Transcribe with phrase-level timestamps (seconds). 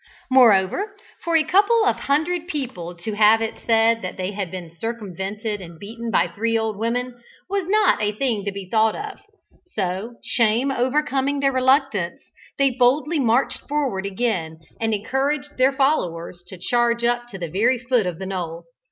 [0.31, 4.75] Moreover, for a couple of hundred people to have it said that they had been
[4.75, 7.65] circumvented and beaten by three old women, was
[8.01, 9.19] a thing not to be thought of;
[9.75, 12.19] so, shame overcoming their reluctance,
[12.57, 17.77] they boldly marched forward again, and encouraged their followers to charge up to the very
[17.77, 18.65] foot of the knoll.